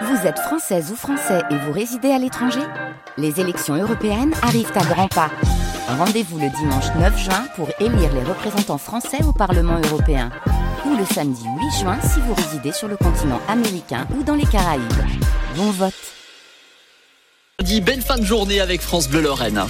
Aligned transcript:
Vous 0.00 0.26
êtes 0.26 0.38
française 0.38 0.90
ou 0.90 0.96
français 0.96 1.42
et 1.50 1.56
vous 1.56 1.72
résidez 1.72 2.10
à 2.10 2.18
l'étranger 2.18 2.62
Les 3.18 3.40
élections 3.40 3.74
européennes 3.74 4.32
arrivent 4.42 4.72
à 4.74 4.84
grands 4.84 5.08
pas. 5.08 5.30
Rendez-vous 5.86 6.38
le 6.38 6.48
dimanche 6.48 6.86
9 6.98 7.18
juin 7.18 7.44
pour 7.56 7.68
élire 7.78 8.12
les 8.14 8.24
représentants 8.24 8.78
français 8.78 9.22
au 9.24 9.32
Parlement 9.32 9.78
européen. 9.90 10.30
Ou 10.86 10.96
le 10.96 11.04
samedi 11.04 11.44
8 11.44 11.80
juin 11.80 11.98
si 12.00 12.20
vous 12.20 12.34
résidez 12.34 12.72
sur 12.72 12.88
le 12.88 12.96
continent 12.96 13.40
américain 13.48 14.06
ou 14.18 14.22
dans 14.22 14.34
les 14.34 14.46
Caraïbes. 14.46 14.82
Bon 15.56 15.70
vote 15.70 15.94
belle 17.80 18.02
fin 18.02 18.18
de 18.18 18.24
journée 18.24 18.60
avec 18.60 18.80
France 18.80 19.08
Bleu 19.08 19.22
Lorraine. 19.22 19.62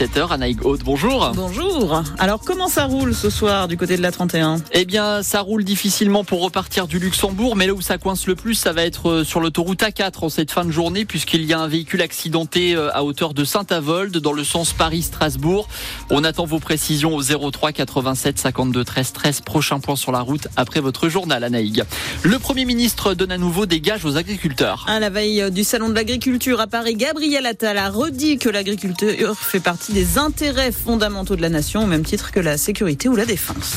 17h, 0.00 0.32
Anaïg 0.32 0.64
Haute, 0.64 0.80
bonjour. 0.82 1.30
Bonjour. 1.34 2.02
Alors 2.18 2.40
comment 2.40 2.68
ça 2.68 2.86
roule 2.86 3.14
ce 3.14 3.28
soir 3.28 3.68
du 3.68 3.76
côté 3.76 3.98
de 3.98 4.02
la 4.02 4.10
31 4.10 4.56
Eh 4.72 4.86
bien, 4.86 5.22
ça 5.22 5.42
roule 5.42 5.62
difficilement 5.62 6.24
pour 6.24 6.40
repartir 6.40 6.86
du 6.86 6.98
Luxembourg, 6.98 7.54
mais 7.54 7.66
là 7.66 7.74
où 7.74 7.82
ça 7.82 7.98
coince 7.98 8.26
le 8.26 8.34
plus, 8.34 8.54
ça 8.54 8.72
va 8.72 8.82
être 8.86 9.10
euh, 9.10 9.24
sur 9.24 9.40
l'autoroute 9.40 9.82
A4 9.82 10.24
en 10.24 10.30
cette 10.30 10.52
fin 10.52 10.64
de 10.64 10.70
journée, 10.70 11.04
puisqu'il 11.04 11.44
y 11.44 11.52
a 11.52 11.60
un 11.60 11.68
véhicule 11.68 12.00
accidenté 12.00 12.74
euh, 12.74 12.88
à 12.94 13.04
hauteur 13.04 13.34
de 13.34 13.44
Saint-Avold 13.44 14.16
dans 14.16 14.32
le 14.32 14.42
sens 14.42 14.72
Paris-Strasbourg. 14.72 15.68
On 16.08 16.24
attend 16.24 16.46
vos 16.46 16.60
précisions 16.60 17.14
au 17.14 17.22
03 17.22 17.72
87 17.72 18.38
52 18.38 18.82
13 18.82 19.12
13. 19.12 19.40
Prochain 19.42 19.80
point 19.80 19.96
sur 19.96 20.12
la 20.12 20.20
route 20.20 20.48
après 20.56 20.80
votre 20.80 21.10
journal, 21.10 21.44
Anaïg. 21.44 21.84
Le 22.22 22.38
Premier 22.38 22.64
ministre 22.64 23.12
donne 23.12 23.32
à 23.32 23.38
nouveau 23.38 23.66
des 23.66 23.82
gages 23.82 24.06
aux 24.06 24.16
agriculteurs. 24.16 24.86
À 24.88 24.98
la 24.98 25.10
veille 25.10 25.50
du 25.50 25.62
Salon 25.62 25.90
de 25.90 25.94
l'agriculture 25.94 26.58
à 26.58 26.68
Paris, 26.68 26.94
Gabriel 26.94 27.44
Attal 27.44 27.76
a 27.76 27.90
redit 27.90 28.38
que 28.38 28.48
l'agriculture 28.48 29.36
fait 29.36 29.60
partie 29.60 29.89
des 29.90 30.18
intérêts 30.18 30.72
fondamentaux 30.72 31.36
de 31.36 31.42
la 31.42 31.48
nation, 31.48 31.82
au 31.82 31.86
même 31.86 32.04
titre 32.04 32.30
que 32.30 32.40
la 32.40 32.56
sécurité 32.56 33.08
ou 33.08 33.16
la 33.16 33.26
défense. 33.26 33.74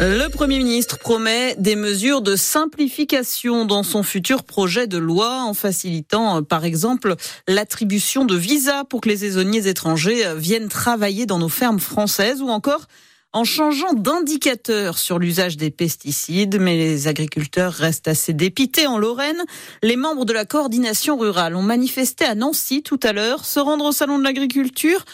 Le 0.00 0.28
Premier 0.28 0.58
ministre 0.58 0.98
promet 0.98 1.56
des 1.58 1.74
mesures 1.74 2.20
de 2.20 2.36
simplification 2.36 3.64
dans 3.64 3.82
son 3.82 4.02
futur 4.04 4.44
projet 4.44 4.86
de 4.86 4.98
loi 4.98 5.42
en 5.42 5.54
facilitant 5.54 6.42
par 6.44 6.64
exemple 6.64 7.16
l'attribution 7.48 8.24
de 8.24 8.36
visas 8.36 8.84
pour 8.84 9.00
que 9.00 9.08
les 9.08 9.18
saisonniers 9.18 9.66
étrangers 9.66 10.24
viennent 10.36 10.68
travailler 10.68 11.26
dans 11.26 11.38
nos 11.38 11.48
fermes 11.48 11.80
françaises 11.80 12.40
ou 12.42 12.48
encore 12.48 12.86
en 13.32 13.44
changeant 13.44 13.92
d'indicateur 13.92 14.98
sur 14.98 15.18
l'usage 15.18 15.56
des 15.56 15.70
pesticides, 15.70 16.58
mais 16.60 16.76
les 16.76 17.08
agriculteurs 17.08 17.72
restent 17.72 18.08
assez 18.08 18.32
dépités 18.32 18.86
en 18.86 18.98
Lorraine. 18.98 19.42
Les 19.82 19.96
membres 19.96 20.24
de 20.24 20.32
la 20.32 20.44
coordination 20.44 21.18
rurale 21.18 21.54
ont 21.54 21.62
manifesté 21.62 22.24
à 22.24 22.34
Nancy 22.34 22.82
tout 22.82 23.00
à 23.02 23.12
l'heure, 23.12 23.44
se 23.44 23.60
rendre 23.60 23.84
au 23.84 23.92
salon 23.92 24.18
de 24.18 24.24
l'agriculture 24.24 25.04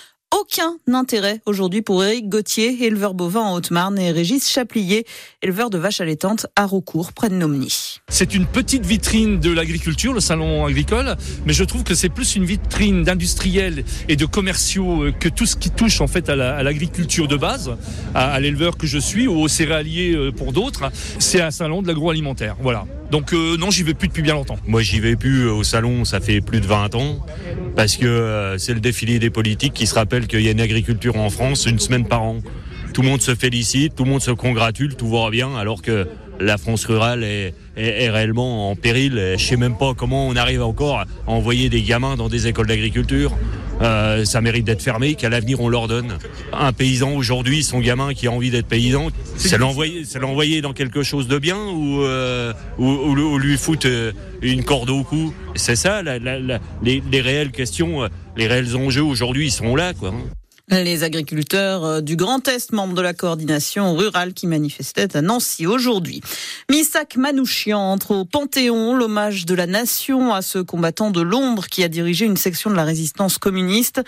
aucun 0.40 0.76
intérêt 0.92 1.40
aujourd'hui 1.46 1.82
pour 1.82 2.04
Éric 2.04 2.28
Gauthier, 2.28 2.84
éleveur 2.84 3.14
bovin 3.14 3.40
en 3.40 3.54
Haute-Marne, 3.54 3.98
et 3.98 4.10
Régis 4.10 4.48
Chaplier, 4.48 5.06
éleveur 5.42 5.70
de 5.70 5.78
vaches 5.78 6.00
allaitantes 6.00 6.46
à 6.56 6.66
Rocourt, 6.66 7.12
près 7.12 7.28
de 7.28 7.34
Nomny. 7.34 8.00
C'est 8.08 8.34
une 8.34 8.46
petite 8.46 8.84
vitrine 8.84 9.38
de 9.38 9.50
l'agriculture, 9.52 10.12
le 10.12 10.20
salon 10.20 10.64
agricole, 10.64 11.16
mais 11.46 11.52
je 11.52 11.64
trouve 11.64 11.84
que 11.84 11.94
c'est 11.94 12.08
plus 12.08 12.36
une 12.36 12.44
vitrine 12.44 13.04
d'industriels 13.04 13.84
et 14.08 14.16
de 14.16 14.26
commerciaux 14.26 15.06
que 15.18 15.28
tout 15.28 15.46
ce 15.46 15.56
qui 15.56 15.70
touche 15.70 16.00
en 16.00 16.06
fait 16.06 16.28
à 16.28 16.62
l'agriculture 16.62 17.28
de 17.28 17.36
base, 17.36 17.76
à, 18.14 18.38
l'éleveur 18.40 18.76
que 18.76 18.86
je 18.86 18.98
suis 18.98 19.28
ou 19.28 19.40
aux 19.40 19.48
céréaliers 19.48 20.14
euh, 20.14 20.32
pour 20.32 20.52
d'autres. 20.52 20.90
C'est 21.18 21.40
un 21.40 21.50
salon 21.50 21.82
de 21.82 21.88
l'agroalimentaire, 21.88 22.56
voilà. 22.60 22.86
Donc 23.10 23.32
euh, 23.32 23.56
non, 23.56 23.70
j'y 23.70 23.82
vais 23.82 23.94
plus 23.94 24.08
depuis 24.08 24.22
bien 24.22 24.34
longtemps. 24.34 24.58
Moi, 24.66 24.82
j'y 24.82 25.00
vais 25.00 25.16
plus 25.16 25.48
au 25.48 25.62
salon, 25.62 26.04
ça 26.04 26.20
fait 26.20 26.40
plus 26.40 26.60
de 26.60 26.66
20 26.66 26.94
ans, 26.94 27.24
parce 27.76 27.96
que 27.96 28.06
euh, 28.06 28.58
c'est 28.58 28.74
le 28.74 28.80
défilé 28.80 29.18
des 29.18 29.30
politiques 29.30 29.74
qui 29.74 29.86
se 29.86 29.94
rappelle 29.94 30.26
qu'il 30.26 30.40
y 30.40 30.48
a 30.48 30.50
une 30.50 30.60
agriculture 30.60 31.16
en 31.16 31.30
France 31.30 31.66
une 31.66 31.78
semaine 31.78 32.06
par 32.06 32.22
an. 32.22 32.38
Tout 32.92 33.02
le 33.02 33.08
monde 33.08 33.20
se 33.20 33.34
félicite, 33.34 33.94
tout 33.96 34.04
le 34.04 34.10
monde 34.10 34.22
se 34.22 34.30
congratule, 34.30 34.94
tout 34.94 35.08
va 35.08 35.28
bien, 35.30 35.56
alors 35.56 35.82
que 35.82 36.06
la 36.40 36.58
France 36.58 36.84
rurale 36.84 37.24
est, 37.24 37.54
réellement 37.76 38.70
en 38.70 38.76
péril. 38.76 39.34
Je 39.36 39.44
sais 39.44 39.56
même 39.56 39.76
pas 39.76 39.94
comment 39.94 40.28
on 40.28 40.36
arrive 40.36 40.62
encore 40.62 41.00
à 41.00 41.06
envoyer 41.26 41.68
des 41.68 41.82
gamins 41.82 42.16
dans 42.16 42.28
des 42.28 42.46
écoles 42.46 42.66
d'agriculture. 42.66 43.32
Euh, 43.82 44.24
ça 44.24 44.40
mérite 44.40 44.64
d'être 44.64 44.82
fermé, 44.82 45.14
qu'à 45.14 45.28
l'avenir 45.28 45.60
on 45.60 45.68
leur 45.68 45.88
donne. 45.88 46.18
Un 46.52 46.72
paysan 46.72 47.14
aujourd'hui, 47.14 47.62
son 47.64 47.80
gamin 47.80 48.14
qui 48.14 48.26
a 48.26 48.32
envie 48.32 48.50
d'être 48.50 48.66
paysan, 48.66 49.08
c'est 49.36 49.58
l'envoyer, 49.58 50.04
c'est 50.04 50.18
l'envoyer 50.18 50.60
dans 50.60 50.72
quelque 50.72 51.02
chose 51.02 51.28
de 51.28 51.38
bien 51.38 51.58
ou, 51.58 52.02
euh, 52.02 52.52
ou, 52.78 52.86
ou, 52.86 53.38
lui 53.38 53.56
foutre 53.56 53.86
euh, 53.88 54.12
une 54.42 54.64
corde 54.64 54.90
au 54.90 55.02
cou. 55.02 55.34
C'est 55.56 55.76
ça, 55.76 56.02
la, 56.02 56.18
la, 56.18 56.38
la, 56.38 56.60
les, 56.82 57.02
les, 57.10 57.20
réelles 57.20 57.50
questions, 57.50 58.08
les 58.36 58.46
réels 58.46 58.76
enjeux 58.76 59.02
aujourd'hui, 59.02 59.46
ils 59.46 59.52
sont 59.52 59.76
là, 59.76 59.92
quoi. 59.94 60.12
Les 60.70 61.04
agriculteurs 61.04 61.84
euh, 61.84 62.00
du 62.00 62.16
Grand 62.16 62.48
Est, 62.48 62.72
membres 62.72 62.94
de 62.94 63.02
la 63.02 63.12
coordination 63.12 63.94
rurale 63.94 64.32
qui 64.32 64.46
manifestaient 64.46 65.14
à 65.14 65.20
Nancy 65.20 65.66
aujourd'hui. 65.66 66.22
Misak 66.70 67.16
Manouchian 67.16 67.78
entre 67.78 68.12
au 68.12 68.24
Panthéon, 68.24 68.96
l'hommage 68.96 69.44
de 69.44 69.54
la 69.54 69.66
nation 69.66 70.32
à 70.32 70.40
ce 70.40 70.58
combattant 70.58 71.10
de 71.10 71.20
l'ombre 71.20 71.66
qui 71.66 71.84
a 71.84 71.88
dirigé 71.88 72.24
une 72.24 72.38
section 72.38 72.70
de 72.70 72.76
la 72.76 72.84
résistance 72.84 73.36
communiste. 73.36 74.00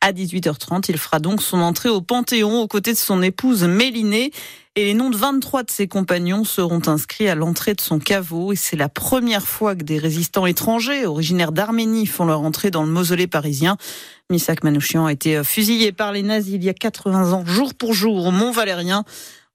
À 0.00 0.12
18h30, 0.12 0.84
il 0.88 0.98
fera 0.98 1.18
donc 1.18 1.42
son 1.42 1.58
entrée 1.58 1.88
au 1.88 2.00
Panthéon 2.00 2.60
aux 2.60 2.68
côtés 2.68 2.92
de 2.92 2.98
son 2.98 3.20
épouse 3.20 3.64
Mélinée 3.64 4.30
et 4.76 4.86
les 4.86 4.94
noms 4.94 5.10
de 5.10 5.16
23 5.16 5.62
de 5.62 5.70
ses 5.70 5.86
compagnons 5.86 6.42
seront 6.42 6.82
inscrits 6.88 7.28
à 7.28 7.36
l'entrée 7.36 7.74
de 7.74 7.80
son 7.80 8.00
caveau. 8.00 8.52
Et 8.52 8.56
c'est 8.56 8.74
la 8.74 8.88
première 8.88 9.46
fois 9.46 9.76
que 9.76 9.84
des 9.84 9.98
résistants 9.98 10.46
étrangers, 10.46 11.06
originaires 11.06 11.52
d'Arménie, 11.52 12.06
font 12.06 12.24
leur 12.24 12.40
entrée 12.40 12.72
dans 12.72 12.82
le 12.82 12.90
mausolée 12.90 13.28
parisien. 13.28 13.76
Misak 14.30 14.64
Manouchian 14.64 15.04
a 15.06 15.12
été 15.12 15.44
fusillé 15.44 15.92
par 15.92 16.12
les 16.12 16.22
nazis 16.22 16.54
il 16.54 16.64
y 16.64 16.70
a 16.70 16.74
80 16.74 17.32
ans, 17.32 17.44
jour 17.44 17.74
pour 17.74 17.92
jour, 17.92 18.26
au 18.26 18.30
Mont-Valérien. 18.30 19.04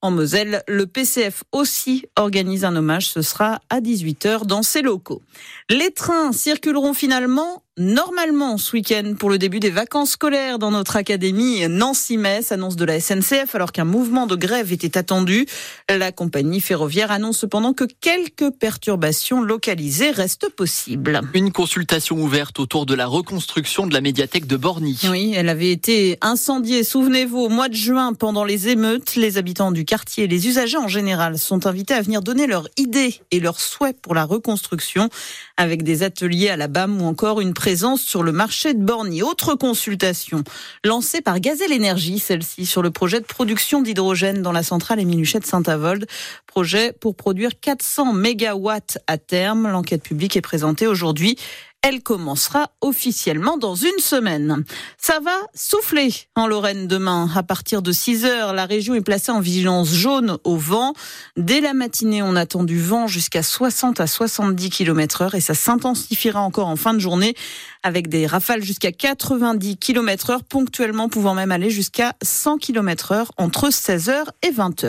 En 0.01 0.11
Moselle, 0.11 0.63
le 0.67 0.85
PCF 0.85 1.43
aussi 1.51 2.05
organise 2.15 2.63
un 2.63 2.75
hommage. 2.75 3.09
Ce 3.09 3.21
sera 3.21 3.59
à 3.69 3.81
18h 3.81 4.45
dans 4.45 4.63
ses 4.63 4.81
locaux. 4.81 5.21
Les 5.69 5.91
trains 5.91 6.31
circuleront 6.31 6.93
finalement 6.93 7.63
normalement 7.79 8.57
ce 8.57 8.73
week-end 8.73 9.13
pour 9.17 9.29
le 9.29 9.37
début 9.37 9.61
des 9.61 9.69
vacances 9.69 10.11
scolaires 10.11 10.59
dans 10.59 10.69
notre 10.69 10.97
académie 10.97 11.67
Nancy-Metz, 11.67 12.51
annonce 12.51 12.75
de 12.75 12.83
la 12.83 12.99
SNCF 12.99 13.55
alors 13.55 13.71
qu'un 13.71 13.85
mouvement 13.85 14.27
de 14.27 14.35
grève 14.35 14.73
était 14.73 14.97
attendu. 14.97 15.47
La 15.89 16.11
compagnie 16.11 16.59
ferroviaire 16.59 17.09
annonce 17.09 17.39
cependant 17.39 17.73
que 17.73 17.85
quelques 18.01 18.51
perturbations 18.51 19.41
localisées 19.41 20.11
restent 20.11 20.49
possibles. 20.49 21.21
Une 21.33 21.51
consultation 21.51 22.17
ouverte 22.17 22.59
autour 22.59 22.85
de 22.85 22.93
la 22.93 23.07
reconstruction 23.07 23.87
de 23.87 23.93
la 23.93 24.01
médiathèque 24.01 24.45
de 24.45 24.57
Borny. 24.57 24.99
Oui, 25.09 25.33
elle 25.35 25.47
avait 25.47 25.71
été 25.71 26.17
incendiée, 26.21 26.83
souvenez-vous, 26.83 27.39
au 27.39 27.49
mois 27.49 27.69
de 27.69 27.75
juin 27.75 28.13
pendant 28.13 28.43
les 28.43 28.67
émeutes. 28.67 29.15
Les 29.15 29.37
habitants 29.37 29.71
du 29.71 29.85
quartier 29.85 30.25
et 30.25 30.27
les 30.27 30.47
usagers 30.47 30.77
en 30.77 30.89
général 30.89 31.37
sont 31.37 31.65
invités 31.65 31.93
à 31.93 32.01
venir 32.01 32.21
donner 32.21 32.45
leurs 32.45 32.67
idées 32.75 33.21
et 33.31 33.39
leurs 33.39 33.61
souhaits 33.61 33.99
pour 34.01 34.13
la 34.15 34.25
reconstruction 34.25 35.09
avec 35.55 35.83
des 35.83 36.03
ateliers 36.03 36.49
à 36.49 36.57
la 36.57 36.67
BAM 36.67 37.01
ou 37.01 37.05
encore 37.05 37.39
une 37.39 37.53
présence 37.69 38.01
sur 38.01 38.23
le 38.23 38.31
marché 38.31 38.73
de 38.73 38.83
Borny. 38.83 39.21
Autre 39.21 39.53
consultation 39.53 40.43
lancée 40.83 41.21
par 41.21 41.39
Gazelle 41.39 41.71
Énergie, 41.71 42.17
celle-ci 42.17 42.65
sur 42.65 42.81
le 42.81 42.89
projet 42.89 43.19
de 43.19 43.25
production 43.25 43.83
d'hydrogène 43.83 44.41
dans 44.41 44.51
la 44.51 44.63
centrale 44.63 44.99
Émiluchet 44.99 45.39
de 45.39 45.45
Saint-Avold. 45.45 46.07
Projet 46.47 46.93
pour 46.93 47.15
produire 47.15 47.51
400 47.61 48.13
mégawatts 48.13 48.97
à 49.05 49.19
terme. 49.19 49.69
L'enquête 49.69 50.01
publique 50.01 50.35
est 50.35 50.41
présentée 50.41 50.87
aujourd'hui. 50.87 51.37
Elle 51.81 52.01
commencera 52.01 52.71
officiellement 52.81 53.57
dans 53.57 53.73
une 53.73 53.99
semaine. 53.99 54.65
Ça 54.97 55.21
va 55.21 55.31
souffler 55.55 56.13
en 56.35 56.45
Lorraine 56.45 56.87
demain. 56.87 57.29
À 57.33 57.41
partir 57.41 57.81
de 57.81 57.93
6 57.93 58.25
heures, 58.25 58.53
la 58.53 58.65
région 58.65 58.95
est 58.95 59.01
placée 59.01 59.31
en 59.31 59.39
vigilance 59.39 59.93
jaune 59.93 60.37
au 60.43 60.57
vent. 60.57 60.93
Dès 61.37 61.61
la 61.61 61.73
matinée, 61.73 62.21
on 62.21 62.35
attend 62.35 62.63
du 62.63 62.81
vent 62.81 63.07
jusqu'à 63.07 63.43
60 63.43 64.01
à 64.01 64.07
70 64.07 64.69
km 64.69 65.21
heure 65.21 65.35
et 65.35 65.41
ça 65.41 65.53
s'intensifiera 65.53 66.41
encore 66.41 66.67
en 66.67 66.75
fin 66.75 66.93
de 66.93 66.99
journée 66.99 67.33
avec 67.81 68.09
des 68.09 68.27
rafales 68.27 68.61
jusqu'à 68.61 68.91
90 68.91 69.77
km 69.77 70.31
heure, 70.31 70.43
ponctuellement 70.43 71.07
pouvant 71.07 71.33
même 71.33 71.51
aller 71.51 71.69
jusqu'à 71.69 72.13
100 72.21 72.57
km 72.57 73.13
heure 73.13 73.31
entre 73.37 73.71
16 73.71 74.09
heures 74.09 74.31
et 74.45 74.51
20 74.51 74.83
heures. 74.83 74.87